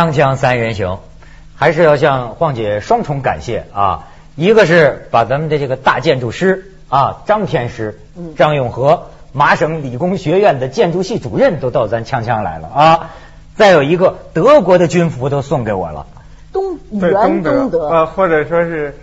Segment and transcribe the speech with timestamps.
[0.00, 0.98] 锵锵三人行，
[1.56, 4.08] 还是要向晃姐双重感谢啊！
[4.34, 8.00] 一个是把咱们的这个大建筑师啊张天师、
[8.34, 13.10] 张永和，麻省理工学院的建筑系主任都到咱锵锵来了啊！
[13.56, 16.06] 再有一个德国的军服都送给我了，
[16.50, 18.98] 东对原东东德啊，或者说是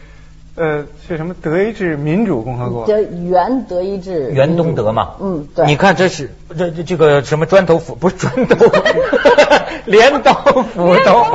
[0.58, 2.86] 呃是什么德意志民主共和国？
[2.88, 5.12] 德原德意志原东德嘛。
[5.22, 5.66] 嗯，对。
[5.68, 8.56] 你看这是这这这个什么砖头斧不是砖头，
[9.86, 11.26] 镰刀斧头，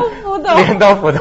[0.56, 1.20] 镰刀斧头。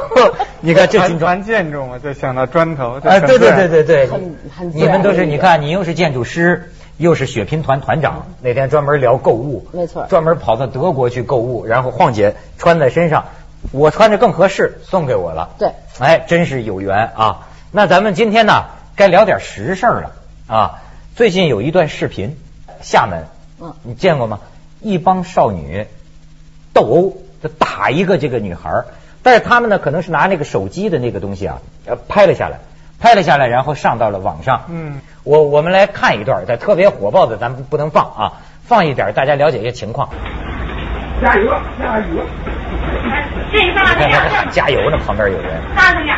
[0.62, 1.36] 你看这谈军装。
[1.36, 3.00] 谈建筑嘛，就想到砖头。
[3.00, 13.26] 这啊，对对对对对很很，你们都是，你看，你又是建筑师，又是血拼团团长，那天专门聊购物，没错专门跑到德国去购物，然后晃姐穿在身上，
[13.72, 15.52] 我穿着更合适，送给我了。
[15.60, 17.48] 对，哎，真是有缘啊！
[17.74, 18.66] 那咱们今天呢，
[18.98, 20.12] 该聊点实事儿了
[20.48, 20.82] 啊。
[21.16, 22.36] 最近有一段视频，
[22.82, 23.28] 厦门，
[23.62, 24.40] 嗯你见过吗？
[24.82, 25.88] 一帮少女
[26.74, 28.86] 斗殴，就打一个这个女孩儿，
[29.24, 32.60] 但是他们呢，可能是拿那个手机的那个东西啊，呃，拍了下来，
[33.00, 34.64] 拍了下来，然后上到了网上。
[34.68, 38.34] 嗯，我我们来看一段，在特别火爆的，咱们不能放啊，
[38.66, 40.10] 放一点，大家了解一下情况。
[41.22, 42.26] 加油，加油！
[44.52, 45.62] 加油呢，旁边有人。
[45.74, 46.18] 大声点！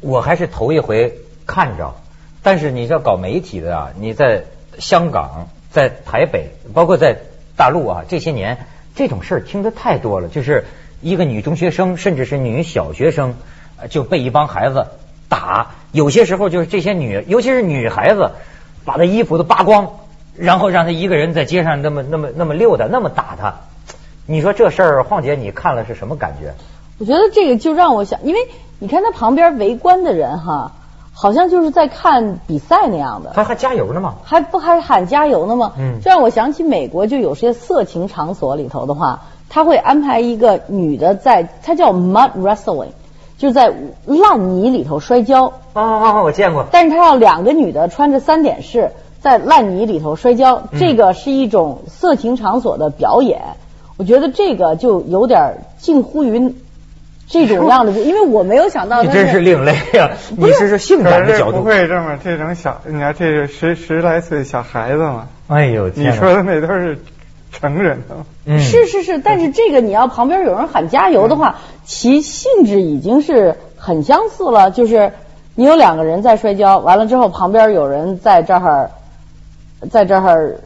[0.00, 1.12] 我还是头一回
[1.50, 1.94] 看着，
[2.44, 4.44] 但是你知道搞媒体的啊，你在
[4.78, 7.16] 香港、在台北，包括在
[7.56, 10.64] 大陆啊，这些年这种事儿听得太多了，就是
[11.00, 13.34] 一个女中学生，甚至是女小学生，
[13.88, 14.86] 就被一帮孩子
[15.28, 18.30] 打，有些时候就是这些女，尤其是女孩子，
[18.84, 19.98] 把她衣服都扒光，
[20.36, 23.54] 然后让她一个人在街上那么那么那么溜达，那么打她。
[24.26, 26.54] 你说这事儿，晃姐你看了是什么感觉？
[26.98, 28.40] 我觉得这个就让我想，因为
[28.78, 30.72] 你看他旁边围观的人哈，
[31.22, 34.14] 好像就是在看比赛那样的，他还加油呢嘛？
[34.24, 35.72] 还不还喊加油呢吗？
[35.78, 39.20] 嗯这让我想起美国就有些色情场所里头的话，
[39.50, 42.94] 他会安排一个女的在，他叫 mud wrestling，
[43.36, 43.70] 就在
[44.06, 46.22] 烂泥里头摔跤，啊啊啊！
[46.22, 46.64] 我见过。
[46.72, 53.42] 但是他要两个女的穿着三点式在烂泥里头摔跤，嗯这个是一种色情场所的表演。
[53.98, 56.54] 我觉得这个就有点近乎于
[57.30, 60.10] 这种样的， 因为我没有想到你真是另类啊！
[60.36, 61.62] 你是说性感的可是不？
[61.62, 66.98] 会这么这种小，你看这是十十来岁小孩子嘛，哎呦，你说的那都是
[67.52, 68.16] 成人的。
[68.46, 74.70] 嗯是是是，但是这个你要旁边有人喊加油的话，其性质已经是很相似了。
[74.72, 75.12] 就是
[75.54, 78.90] 你有两个人在摔跤，完了之后旁边有人在这儿，
[79.90, 80.56] 在这儿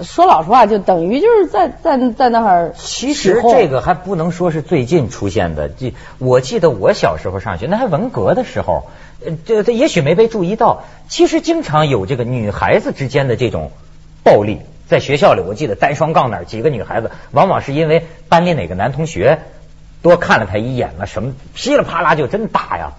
[0.00, 8.86] 说老实话，就等于就是在在在那儿其实这个还不能说是最近出现的，这我记得我小时候上学，那还文革的时候，
[9.24, 13.70] 呃这这也许没被注意到，其实经常有这个女孩子之间的这种
[14.24, 19.40] 暴力，在学校里，我记得单双杠那儿几个女孩子，往往是因为班里哪个男同学
[20.00, 22.92] 多看了她一眼了，什么噼里啪啦就真打呀。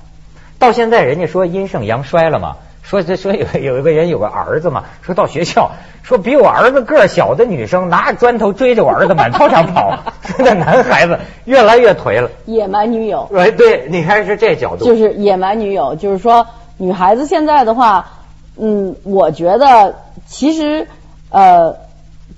[0.60, 2.58] 到现在人家说阴盛阳衰了嘛，
[3.02, 5.72] 说这说有有一个人有个儿子嘛，说到学校
[6.04, 12.30] 说比我儿子个儿小的女生拿着砖头追着我儿子满操场跑， 说那男孩子越来越颓了。
[12.46, 13.28] 野蛮女友。
[13.34, 16.46] 哎，对，你看是这角度，就是野蛮女友，就是说
[16.78, 18.12] 女孩子现在的话，
[18.58, 19.96] 嗯，我觉得
[20.28, 20.88] 其实
[21.30, 21.78] 呃，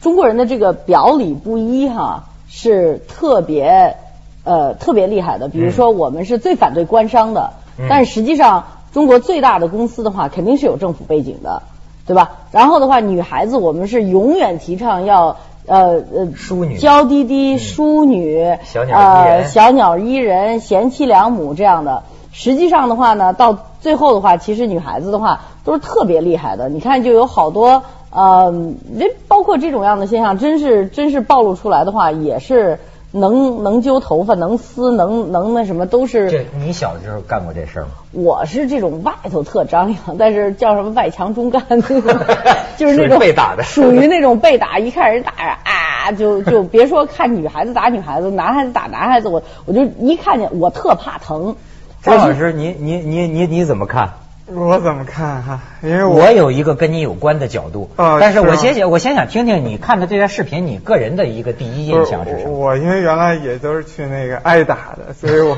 [0.02, 3.98] 中国人的这个表里不一哈是特别
[4.44, 5.50] 呃特别厉害的。
[5.50, 11.64] 比如说，我们是最反对官商的，嗯但是实际上中国最大的公司的话，肯定是有政府背景的，
[12.08, 12.32] 对吧？
[12.52, 15.36] 然后的话，女孩子我们是永远提倡要。
[15.68, 22.04] 呃呃，淑女娇滴滴、淑女，小鸟依人呃，小鸟依人、贤妻良母这样的。
[22.32, 26.70] 实际上的话呢，到最后的话，其实女孩子的话都是特别厉害的。
[26.70, 27.82] 你看，就有好多
[28.12, 28.54] 呃，
[29.00, 32.80] 这包括这种样的现象，真是真是暴露出来的话，也是
[33.16, 36.30] 能能揪头发，能撕，能能那什么，都是。
[36.30, 37.92] 这你小的时候干过这事儿吗？
[38.12, 41.64] 我是这种外头特张扬，但是叫什么外强中干
[42.78, 51.56] 就是那种被打的属于那种被打，一看人打啊，就就别说看女孩子打女孩子，男孩子打男孩子，我我就一看见我特怕疼。
[52.04, 54.10] 张老师，你你你你你怎么看？
[54.48, 55.60] 我怎么看哈？
[55.82, 62.52] 因为我有一个跟你有关的角度，啊但是我先想，我先想听听你看的这段视频，你个人的一个第一印象是什么？
[62.52, 65.56] 我我因为原来也都是去那个挨打的，所以我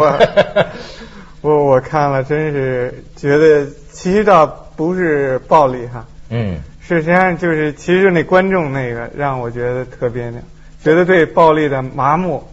[1.41, 4.45] 我我看了，真是觉得其实倒
[4.75, 10.39] 不是暴力哈，嗯，实际上就是其实那观众那个让我觉得特别扭，
[10.81, 12.43] 觉得对暴力的麻木。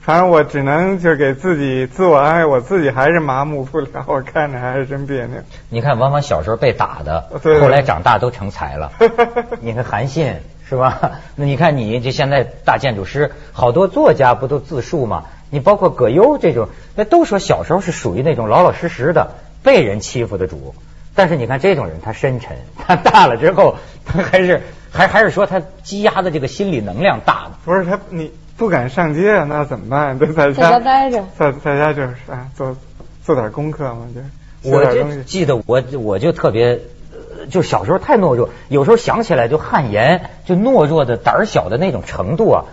[0.00, 5.36] 反正我只能就给自己自我安慰，我自己还是麻木不了，我看着还是真别扭。
[5.68, 8.92] 你看王芳小时候被打的，对对后来长大都成才了。
[9.60, 10.34] 你看韩信
[10.68, 11.12] 是吧？
[11.36, 15.24] 那你看你这现在大建筑师，好多作家不都自述吗？
[15.50, 19.32] 你包括葛优这种，那都说小时候是属于那种老老实实的
[19.62, 20.74] 被人欺负的主。
[21.14, 22.56] 但是你看这种人，他深沉，
[22.86, 23.76] 他大了之后，
[24.06, 24.62] 他还是
[24.92, 27.56] 还还是说他积压的这个心理能量大呢。
[27.64, 30.18] 不是他，你不敢上街啊，那怎么办？
[30.18, 32.76] 就在在家待着在在家就是啊，做
[33.24, 34.06] 做点功课嘛，
[34.62, 34.84] 就我。
[34.84, 36.78] 就记得我我就特别，
[37.10, 42.64] 呃就小时候太懦弱，有时候想起来就汗颜，就懦弱的胆儿小的那种程度啊。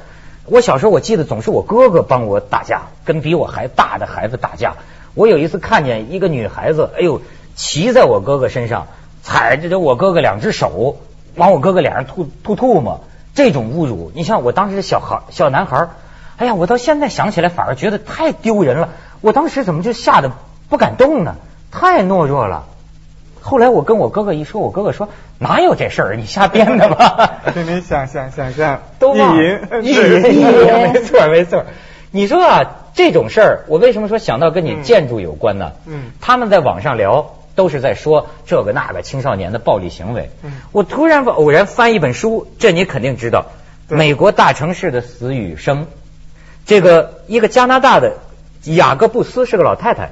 [0.44, 4.74] 我小时候我记得总是我哥哥帮我打架，跟比我还大的孩子打架。
[5.14, 7.22] 我有一次看见一个女孩子，哎呦，
[7.56, 8.88] 骑在我哥哥身上，
[9.24, 10.98] 踩着我哥哥两只手，
[11.36, 13.06] 往我哥哥脸上吐吐唾沫，
[13.38, 15.90] 这种侮辱，你像我当时小孩小男孩儿，
[16.38, 18.90] 哎呀，我到现在想起来反而觉得太丢人了。
[19.22, 20.32] 我当时怎么就吓得
[20.70, 21.36] 不敢动呢？
[21.72, 22.66] 太懦弱了。
[23.40, 27.42] 后来我跟我哥哥一说，我哥哥说哪有这事儿，你瞎编的吧？
[27.54, 31.64] 就你想想想象，都意忘淫，意是淫，意淫，没错没错。
[32.10, 32.64] 你说啊，
[32.96, 35.74] 这种事儿，我为什么说想到跟你嗯建筑有关呢？
[35.86, 40.30] 嗯他们在网上聊，都是在说这个那个青少年的暴力行为。
[40.44, 43.48] 嗯我突然偶然翻一本书，这你肯定知道，
[43.88, 45.88] 美国大城市的死与生。
[46.68, 48.18] 这个一个加拿大的
[48.64, 50.12] 雅各布斯是个老太太，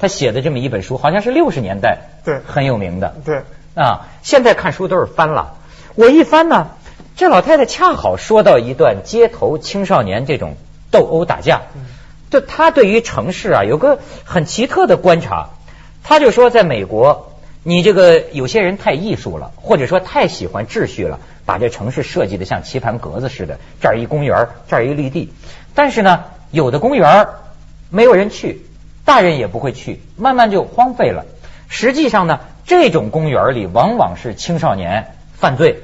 [0.00, 3.14] 她写的这么一本书，好像是六十年代对很有名的。
[3.24, 3.42] 对，
[3.76, 5.54] 啊，现在看书都是翻了。
[5.94, 6.70] 我一翻呢，
[7.14, 10.56] 这老太太恰好说到一段街头青少年这种
[10.90, 11.60] 斗殴打架，
[12.28, 15.50] 就她对于城市啊有个很奇特的观察。
[16.02, 17.32] 他就说，在美国，
[17.62, 25.32] 你这个有些人太艺术了，或者说太喜欢秩序了，把这城市设计的像棋盘格子似的，这儿一公园，这儿一绿地。
[25.74, 27.28] 但是呢，有的公园
[27.88, 28.62] 没有人去，
[29.04, 31.24] 大人也不会去，慢慢就荒废了。
[31.68, 35.80] 实际上呢，这种公园里往往是青少年犯罪、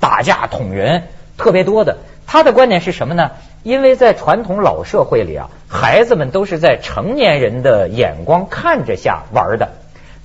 [0.00, 1.04] 打架、捅人
[1.36, 1.98] 特别多的。
[2.26, 3.30] 他的观点是什么呢？
[3.62, 9.70] 因为在传统老社会里啊，孩子们都是在成年人的眼光看着下玩的。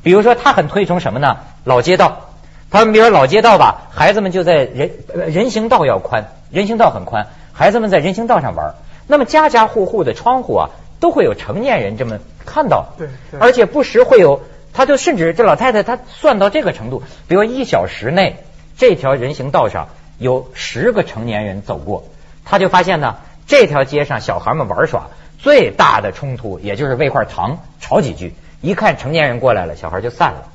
[0.02, 1.38] 比如说，他很推崇什么呢？
[1.64, 2.30] 老街道。
[2.70, 8.74] 他们比如说老街道吧，孩子们就在人呃人行道要宽，人行道很宽，孩子们在人行道上玩。
[9.06, 10.70] 那么家家户户的窗户啊，
[11.00, 14.42] 都会有成年人这么看到，对对而且不时会有，
[14.74, 18.38] 他就甚至这老太太她算到这个程度，比如一小时内
[18.76, 22.06] 这条人行道上有十个成年人走过，
[22.46, 23.18] 他就发现呢，
[23.48, 25.08] 这条街上小孩们玩耍
[25.38, 30.48] 最大的冲突，也就是为块糖吵几句，一看成年人过来了，小孩就散了。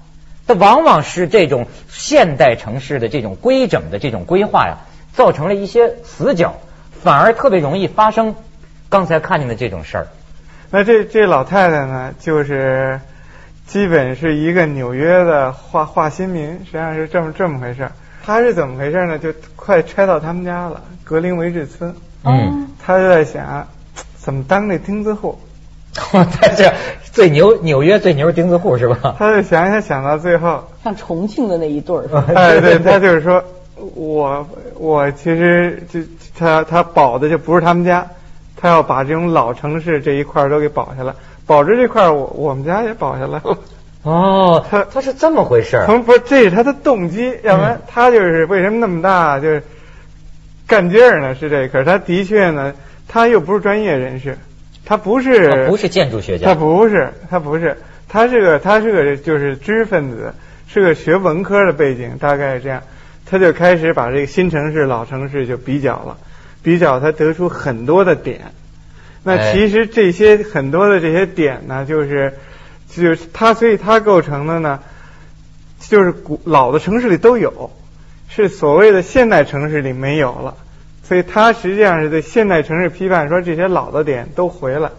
[0.46, 4.78] 它往往是这种现代城市的这种规整的这种规划呀，
[5.12, 6.54] 造成了一些死角，
[7.02, 8.34] 反而特别容易发生
[8.88, 10.06] 刚才看见的这种事儿。
[10.70, 13.00] 那这这老太太呢，就是
[13.66, 17.92] 基本是一个纽约的化化新民，实际上是这么这么回事儿。
[18.28, 19.18] 她是怎么回事呢？
[19.18, 21.94] 就快拆到他们家了，格林维治村。
[22.24, 23.66] 嗯，他就在想，
[24.18, 25.38] 怎么当那钉子户？
[25.94, 26.22] 他
[26.54, 26.70] 这
[27.10, 29.16] 最牛纽约最牛钉子户是吧？
[29.18, 33.42] 他就想想想到最后，像重庆的那一对儿， 哎，对，他就是说，
[33.94, 35.98] 我我其实就
[36.38, 38.06] 他他保的就不是他们家，
[38.58, 41.14] 他要把这种老城市这一块儿都给保下来，
[41.46, 43.56] 保着这块儿我我们家也保下来了。
[44.08, 45.86] 哦，他他是这么回事儿。
[45.86, 49.62] 从不是，这是他的动机，要不然他就是为什么那么大就是
[50.66, 51.34] 干劲儿呢？
[51.34, 52.72] 是这，可是他的确呢，
[53.06, 54.38] 他又不是专业人士，
[54.84, 57.76] 他不是他不是建筑学家他不是，他不是，
[58.08, 60.32] 他是个他是个就是知识分子，
[60.66, 62.82] 是个学文科的背景，大概是这样，
[63.26, 66.16] 他就开始把这个新城市、老城市就比较了，
[66.62, 68.40] 比较他得出很多的点。
[69.22, 72.32] 那哎其实这些很多的这些点呢，就是
[72.88, 74.80] 就是它，所以它构成的呢，
[75.78, 77.70] 就是古老的城市里都有，
[78.28, 80.54] 是所谓的现代城市里没有了。
[81.04, 84.90] 所以它实际上是对现代城市批判，说这些老的点都回来。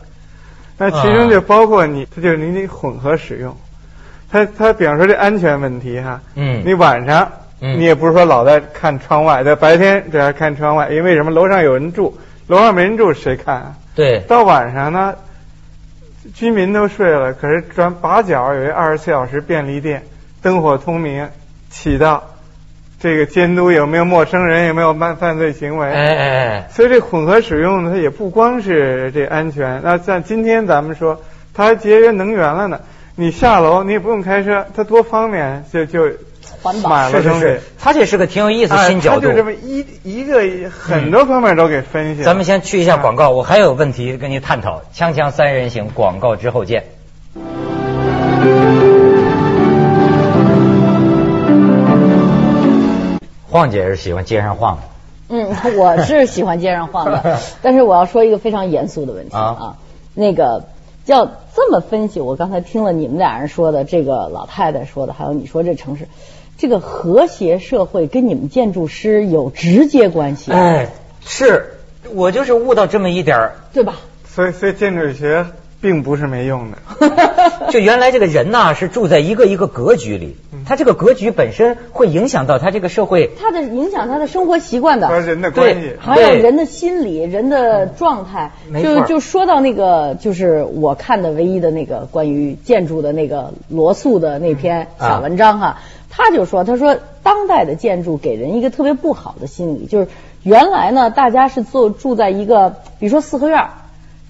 [0.78, 3.56] 那其中就包括你，它就是你得混合使用。
[4.32, 7.32] 它它比方说这安全问题哈，嗯你晚上
[7.62, 11.30] 嗯你也不是说老在看窗外，在白天在那看窗外，因为什么？
[11.32, 12.18] 楼上有人住，
[12.48, 13.76] 楼上没人住谁看啊？
[13.94, 15.14] 对，到晚上呢，
[16.34, 20.04] 居民都睡了，可是转把角有一二十四小时便利店，
[20.42, 21.30] 灯火通明，
[21.70, 22.36] 起到
[23.00, 25.88] 这个监督有没有陌生人，有没有犯犯罪行为。
[25.88, 29.82] 哎哎哎，所以这混合使用呢，它也不光是这安全。
[29.84, 31.22] 那像今天咱们说，
[31.54, 32.80] 它还节约能源了呢。
[33.16, 36.10] 你下楼你也不用开车，它多方便，就就
[36.62, 39.38] 环保买了东西是是是。，他这是个挺有意思哎新角度它就。
[39.38, 42.26] 这么一一个很多方面都给分析了。
[42.26, 43.30] 咱们先去一下广告。
[43.30, 44.82] 我还有问题跟你探讨。
[44.94, 46.84] 锵锵三人行，广告之后见。
[53.52, 54.84] 晃姐是喜欢街上晃的，
[55.30, 59.76] 嗯，我是喜欢街上晃的， 但是我要说一个非常严肃的问题啊啊，
[60.14, 60.66] 那个
[61.08, 66.08] 要这么分析，我刚才听了你们俩人说的，这个老太太说的，还有你说这城市，
[66.60, 70.90] 这个和谐社会跟你们建筑师有直接关系，哎，
[71.26, 71.78] 是
[72.14, 73.96] 我就是悟到这么一点儿，对吧？
[74.28, 75.46] 所以，所以建筑学
[75.82, 76.78] 并不是没用的。
[77.72, 80.60] 就原来这个人呐是住在一个一个格局里，嗯。
[80.66, 83.32] 他这个格局本身会影响到他这个社会。
[83.42, 85.82] 他的影响他的生活习惯的，和人的关系。
[85.82, 88.96] 对，还有人的心理、人的状态，没错。
[89.02, 95.78] 就就说到那个，就是我看的唯一的那个关于建筑的那个罗素的那篇小文章哈，
[96.10, 100.08] 他就说，他说当代的建筑给人一个特别不好的心理，就是
[100.44, 103.70] 原来呢，大家是住住在一个，比如说四合院儿，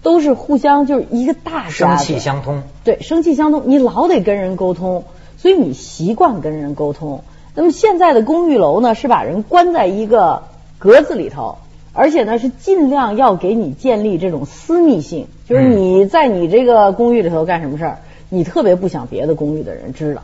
[0.01, 5.03] 都是互相就是一个大家生气相通，对，生气相通，你老得跟人沟通，
[5.37, 7.23] 所以你习惯跟人沟通。
[7.55, 10.43] 那么现在的公寓楼呢，是把人关在一个
[10.77, 11.57] 格子里头，
[11.93, 17.97] 而且呢是尽量要给你建立这种私密性，就是嗯你在你这个公寓里头干什么事儿，
[18.29, 20.21] 你特别不想别的公寓的人知道。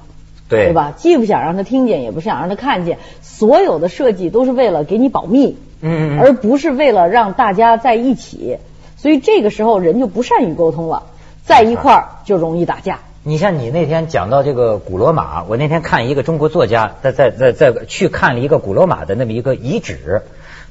[0.48, 0.94] 对对吧？
[0.96, 8.58] 既不想让他听见，也不想让他看见，所有的设计都是为了给你保密，嗯而不是为了让大家在一起。
[9.06, 11.04] 所以这个时候人就不善于沟通了，
[11.44, 13.02] 在一块儿就容易打架。
[13.22, 20.24] 你像你那天讲到这个古罗马，我那天看一个中国作家在在在在去看了一个古罗马的那么一个遗址，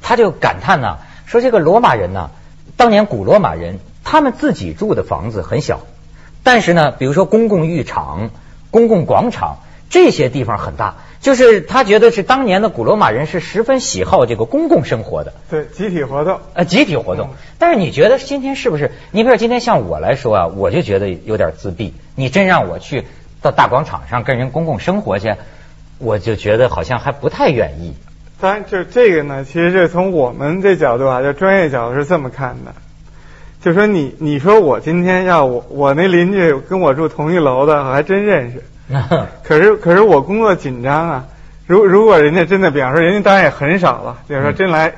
[0.02, 2.30] 他就感叹呢，说这个罗马人呢，
[2.76, 5.82] 当年古罗马人他们自己住的房子很小，
[6.42, 8.30] 但是呢，比如说公共浴场、
[8.72, 9.58] 公共广场
[9.90, 15.32] 这些地方很大，就是他觉得是当年的古罗马人是十分喜好这个公共生活的。
[15.48, 16.38] 对，集体活动。
[16.52, 17.30] 呃，集体活动。
[17.58, 18.90] 但是你觉得今天是不是？
[19.10, 21.94] 你比如今天像我来说啊，我就觉得有点自闭。
[22.14, 23.04] 你真让我去
[23.40, 25.34] 到大广场上跟人公共生活去，
[25.96, 27.94] 我就觉得好像还不太愿意。
[28.38, 32.74] 当然，就这个呢，其实是从我们这角度啊，就专业角度是这么看的，
[33.62, 38.62] 就说你你说我今天要我我那邻居跟我住同一楼的，我还真认识，
[39.42, 41.24] 可是可是我工作紧张啊，
[41.66, 44.92] 如如果人家真的，比方说人家当然也很少了，就是说真来。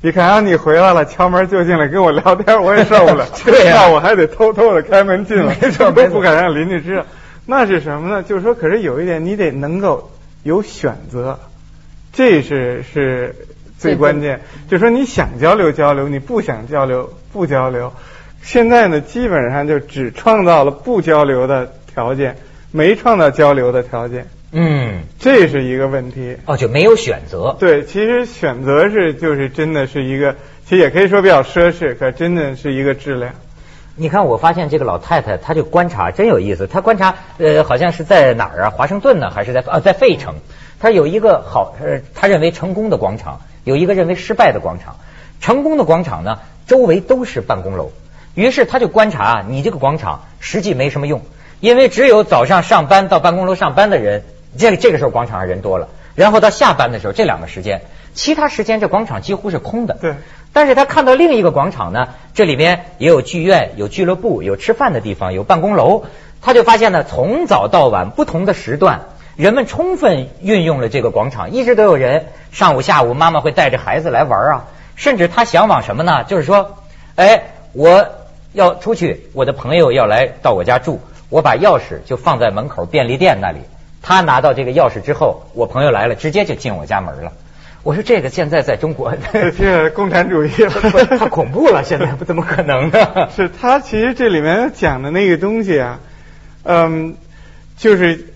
[0.00, 3.26] 一看啊，你回来了，敲门就进来跟我聊天，我也受不了。
[3.44, 7.04] 对呀 那我还得偷偷的开门进来，没错没错都不敢让邻居知道。
[7.46, 8.22] 那是什么呢？
[8.22, 10.08] 就是说，可是有一点，你得能够
[10.44, 11.40] 有选择，
[12.12, 13.34] 这是是
[13.76, 14.40] 最关键。
[14.68, 17.92] 就是说，你想交流交流，你不想交流不交流。
[18.40, 22.36] 现在呢，基本上就只创造了不交流的条件，
[22.70, 26.36] 没创造交流的条件，嗯，这是一个问题。
[26.46, 27.56] 哦，就没有选择。
[27.58, 33.32] 对，其实选择是就是真的是一个，其实也可以说比较奢侈，可真的是一个质量。
[33.96, 36.66] 你看，我发现这个老太太，她就观察真有意思。
[36.66, 38.70] 她观察，呃，好像是在哪儿啊？
[38.70, 40.36] 华盛顿呢，还是在啊，在费城？
[40.78, 44.96] 她有一个好，呃，她认为成功的广场，有一个认为失败的广场。
[45.40, 47.90] 成功的广场呢，周围都是办公楼。
[48.34, 51.22] 于是她就观察啊，你这个广场实际没什么用，
[51.60, 54.22] 因为只有早上上班到办公楼上班的人，
[54.56, 57.82] 这个这个时候广场上人多了，然后到下班的时候这两个时间，
[58.14, 59.96] 其他时间这广场几乎是空的。
[60.00, 60.14] 对。
[60.52, 66.04] 但是他看到另一个广场呢，这里边也有剧院、有俱乐部、有吃饭的地方、有办公楼，
[66.40, 69.00] 他就发现呢，从早到晚不同的时段，
[69.36, 72.26] 人们充分运用了这个广场，一直都有人。
[72.50, 74.64] 上午、下午，妈妈会带着孩子来玩啊，
[74.96, 76.24] 甚至他向往什么呢？
[76.24, 76.78] 就是说，
[77.14, 77.42] 哎，
[77.74, 78.08] 我
[78.54, 83.58] 要出去，我的朋友要来到我家住，我把钥匙就放在门口便利店那里，
[84.02, 87.32] 他拿到这个钥匙之后，我朋友来了，直接就进我家门了。
[87.84, 90.70] 我说这个现在在中国， 这是共产主义了，
[91.18, 93.28] 太恐怖了，现在不怎么可能 呢？
[93.34, 96.00] 是他其实这里面讲的那个东西啊，
[96.64, 97.14] 嗯，
[97.76, 98.26] 就是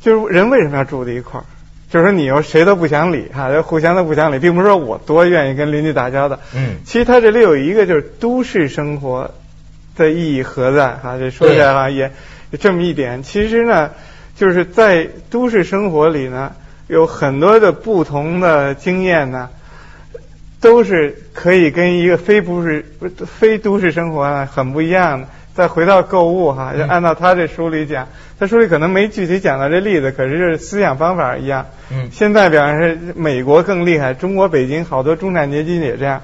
[0.00, 1.44] 就是人为什么要住在一块儿？
[1.90, 6.38] 就是说你又谁都不想理哈，就互相都不想理，并不是说我多愿意跟邻居打交道。
[6.54, 9.32] 嗯其实他这里有一个就是都市生活
[9.96, 11.16] 的意义何在哈？
[11.18, 12.10] 这说起来哈也
[12.60, 13.22] 这么一点。
[13.22, 13.90] 其实呢，
[14.36, 16.52] 就是在都市生活里呢，
[16.88, 19.48] 有很多的不同的经验呢。
[20.62, 22.84] 都是可以跟一个非不是
[23.40, 25.26] 非都市生活呢很不一样的。
[25.54, 28.06] 再回到购物哈，就按照他这书里讲，
[28.38, 31.64] 他书里可能没具体讲到这例子，可是这思想方法一样。
[31.90, 36.20] 嗯现在比方说美国更厉害，中国北京好多中产阶级也这样，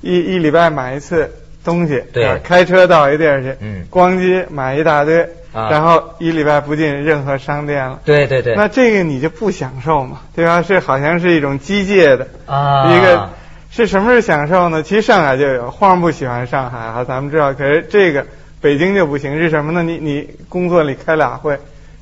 [0.00, 1.30] 一一礼拜买一次
[1.68, 5.20] 东西，对啊开车到一地儿去，嗯逛街买一大堆，
[5.52, 8.00] 啊然后一礼拜不进任何商店了。
[8.06, 10.62] 对对对，那这个你就不享受嘛，对吧？
[10.62, 13.28] 是好像是一种机械的，啊一个
[13.70, 14.82] 是什么是享受呢？
[14.82, 17.52] 其实上海就有，晃不喜欢上海啊，咱们知道。
[17.52, 18.24] 可是这个
[18.62, 19.82] 北京就不行，是什么呢？
[19.82, 21.58] 你你工作里开俩会，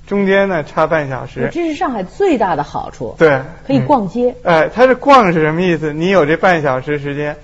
[0.06, 4.32] 中间呢差半小时，这是上海最大的好处，对，可以逛街。
[4.44, 5.92] 哎，它是逛是什么意思？
[5.92, 7.36] 你有这半小时时间，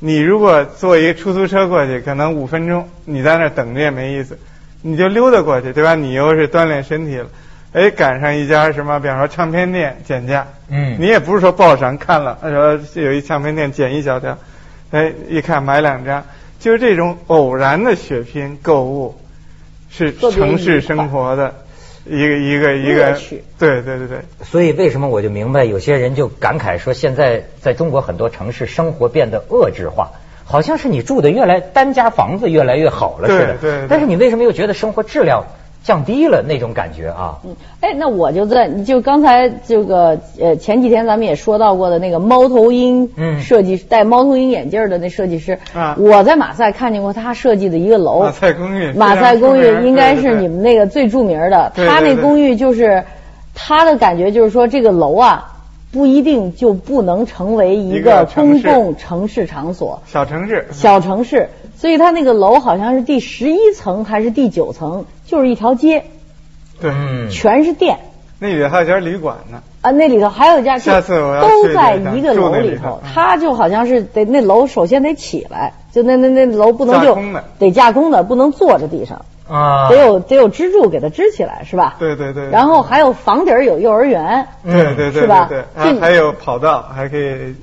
[0.00, 4.38] 你如果坐一个出租车过去，可能五分钟，你在那儿等着也没意思，
[4.82, 5.94] 你就溜达过去，对吧？
[5.94, 7.26] 你又是锻炼身体了，
[7.72, 14.38] 哎，赶上一家什么，比方说唱片店减价，嗯你也不是说报上看了，说有一唱片店减一小条，
[14.92, 16.24] 哎，一看买两张，
[16.60, 19.16] 就是这种偶然的血拼购物，
[19.90, 21.54] 是城市生活的
[22.08, 23.16] 一个一个一个
[23.58, 24.18] 对对对对。
[24.44, 30.10] 所以为什么我就明白，有些人就感慨说，现在在中国很多城市生活变得遏制化，
[30.44, 33.56] 好像是你住的越来单家房子越来越好了似的。
[33.56, 35.44] 对对对但是你为什么又觉得生活质量
[35.82, 37.38] 降低了那种感觉啊？
[37.44, 53.04] 嗯，哎，那我就在，就刚才这个呃前几天咱们也说到过的那个猫头鹰嗯设计戴猫头鹰眼镜的那设计师，啊我在马赛看见过他设计的一个楼，马赛公寓马赛公寓应该是你们那个最著名的，对对对他那公寓就是
[53.54, 55.54] 他的感觉就是说这个楼啊。
[55.90, 66.04] 不一定就不能成为一一个公共城市场所，小城市，小城市，所以它那个楼好像是第十一层还是第九层，就是一条街，
[66.80, 67.98] 对，嗯，全是店。
[68.40, 69.60] 那里还有家旅馆呢。
[69.80, 73.10] 啊，那里头还有一家，下次我要都在一个楼里头，嗯。
[73.12, 81.96] 它就好像是得那楼首先得起来，就那那那楼不能就架得架空的，不能坐着地上，啊，得有得有支柱给它支起来，是吧？
[81.98, 82.50] 对对对。
[82.50, 87.54] 然后还有房顶有幼儿园，对对对是吧对还还有跑道，还可以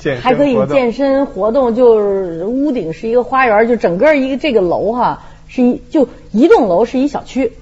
[0.00, 7.52] 健身还可以健身活动，就是屋顶是一个花园，就整个一个这个楼哈是一就一栋楼是一小区，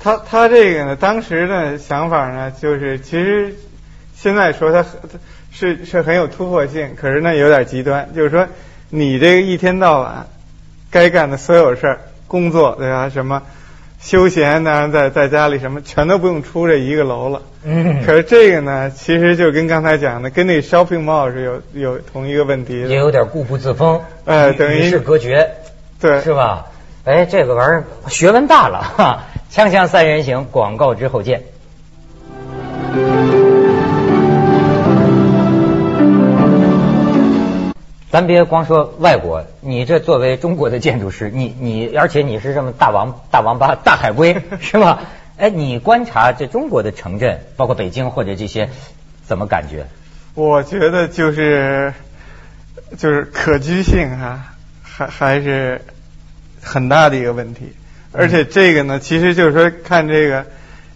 [0.00, 3.54] 他他这个呢，当时的想法呢，就是其实
[4.16, 4.84] 现在说他
[5.52, 8.46] 是是很有突破性，可是呢有点极端，就是说
[8.90, 10.26] 你这个一天到晚
[10.90, 13.08] 该干的所有事儿，工作对吧？
[13.08, 13.42] 什么
[14.00, 17.42] 休闲呢，在在家里什么全都不用出这一个楼了。
[17.64, 22.88] 嗯，可是这个呢，其实就跟刚才讲的，跟那个 shopping mall 是有有同一个问题的。
[22.88, 25.50] 也有点固步自封，与哎等于与世隔绝，
[26.00, 26.66] 对，是吧？
[27.04, 29.24] 哎，这个玩意儿学问大了哈！
[29.50, 31.42] 锵锵三人行，广告之后见。
[38.10, 45.00] 咱别光说外国，你这作为中国的建筑师，你你而且你是这么大王大王八大海龟是吧？
[45.36, 48.70] 哎，你观察这中国的城镇，包括北京或者这些，
[49.26, 49.86] 怎么感觉？
[50.34, 51.92] 我觉得就是
[52.96, 55.80] 就是可居性哈、还还是
[56.62, 57.72] 很大的一个问题。
[58.12, 60.46] 而且这个呢，其实就是说看这个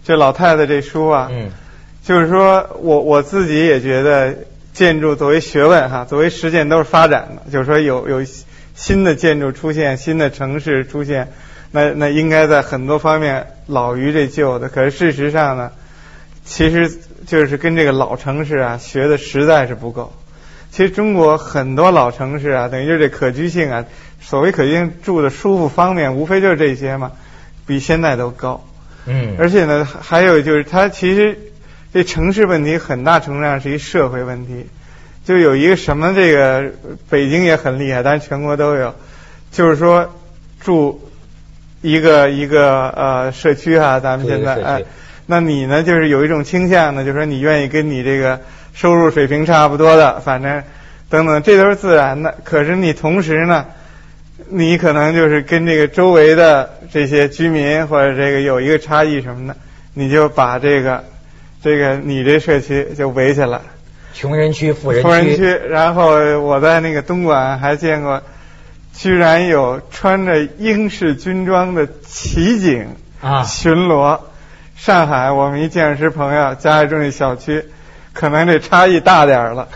[0.03, 1.51] 这老太太这书啊，嗯
[2.03, 4.35] 就是说我我自己也觉得
[4.73, 8.25] 建筑作为学问哈，作为实践都是发展的，就是说有有
[8.75, 11.31] 新的建筑出现，新的城市出现，
[11.71, 14.69] 那那应该在很多方面老于这旧的。
[14.69, 15.71] 可是事实上呢，
[16.43, 16.91] 其实
[17.27, 20.11] 就是跟这个老城市啊学的实在是不够。
[20.71, 23.85] 其实中国很多老城市啊，等于就是这可居性啊，
[24.19, 27.11] 所谓可居性住的舒服方便，无非就是这些嘛，
[27.67, 28.65] 比现在都高。
[29.05, 31.37] 嗯，而且呢，还有就是它其实
[31.93, 34.65] 这城市问题很大程度上是一社会问题。
[35.25, 36.71] 就有一个什么这个
[37.09, 38.93] 北京也很厉害，但是全国都有，
[39.51, 40.13] 就是说
[40.59, 41.09] 住
[41.81, 44.83] 一个一个呃社区哈、咱们现在哎，
[45.27, 48.41] 那你呢就是有一种倾向呢，就是说你愿意跟你这个
[48.73, 50.61] 收入水平差不多的，反正
[51.09, 52.35] 等等，这都是自然的。
[52.43, 53.65] 可是你同时呢，
[54.49, 59.55] 你可能就是跟这个周围的这些居民或者这个有一个差异什么的，
[59.93, 61.01] 你就把这个
[61.63, 63.61] 这个你这社区就围起来。
[64.13, 68.21] 穷人区、富人富人区，然后我在那个东莞还见过，
[68.91, 72.89] 居然有穿着英式军装的骑警
[73.21, 74.19] 啊巡逻。
[74.75, 77.63] 上海我们一建筑师朋友家里住那小区，
[78.11, 79.69] 可能这差异大点儿了。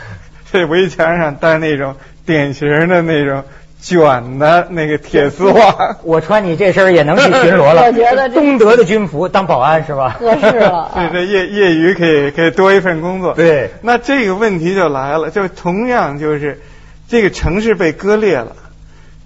[0.52, 1.96] 这围墙上带那种
[2.26, 3.44] 典型的那种
[3.80, 7.84] 卷的那个铁丝袜， 我穿你这身也能去巡逻了。
[7.88, 10.18] 我觉得东德的军服当保安是吧？
[10.20, 10.92] 合适了。
[10.96, 13.34] 这这业业余可以可以多一份工作。
[13.34, 16.60] 对那这个问题就来了，就同样就是
[17.08, 18.56] 这个城市被割裂了，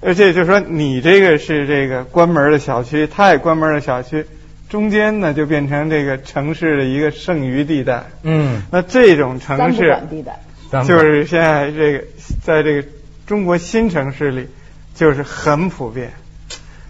[0.02, 4.26] 而且就是说你这个是这个关门的小区，他也关门的小区，
[4.70, 8.04] 中间呢就变成这个城市的一个剩余地带。
[8.24, 10.40] 嗯，那这种三不城市管地带。
[10.84, 12.04] 就是现在这个
[12.44, 12.88] 在这个
[13.32, 14.50] 中国新城市里
[14.94, 16.12] 就是很普遍，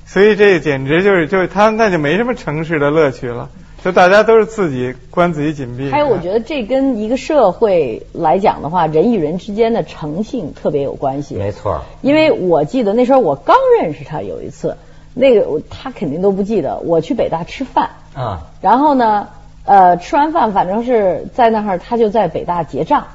[0.07, 3.47] 所以这简直就是就是他那就没什么城市的乐趣了，
[3.85, 5.91] 就大家都是自己关自己紧闭。
[5.91, 11.35] 还有，我觉得这跟一个社会来讲的话，人与人之间的诚信特别有关系。
[11.35, 11.83] 没错。
[12.01, 14.77] 因为我记得那时候我刚认识他有一次，
[15.13, 19.27] 那个他肯定都不记得，我去北大吃饭，啊，然后呢，
[19.63, 23.05] 呃，吃完饭反正是在那儿，他就在北大结账。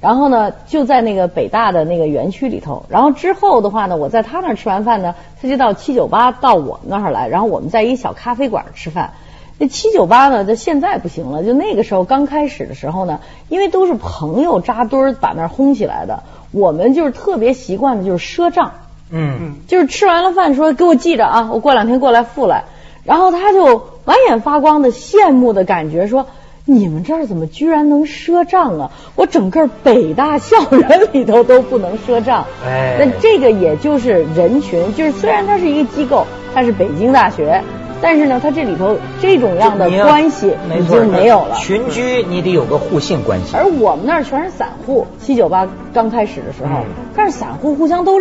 [0.00, 2.86] 然后呢，就在那个北大的那个园区里头。
[2.88, 9.12] 然后之后的话呢，我在他那儿吃完饭呢，他就到七九八到我那儿来，然后我们在一小咖啡馆吃饭。
[9.58, 18.72] 那七九八呢，就现在不行了，就那个时候刚开始的时候呢，因为都是朋友扎堆儿把那儿轰起来的，我们就是特别习惯的就是赊账。
[19.10, 22.64] 嗯，就是吃完了饭说给我记着啊，我过两天过来付来。
[23.04, 26.24] 然后他就满眼发光的羡慕的感觉说。
[26.64, 28.90] 你们这儿怎么居然能赊账啊？
[29.16, 32.44] 我整个北大校园里头都不能赊账。
[32.64, 37.62] 哎那这个也就是人群，就是虽然它是一个机构，它是北京大学，
[38.00, 41.56] 但是呢，它这里头这种样的关系已经没有了。
[41.56, 43.56] 群居你得有个互信关系。
[43.56, 48.18] 而我们那儿全是散户，七九八刚开始的时候，嗯但是散户互相都认。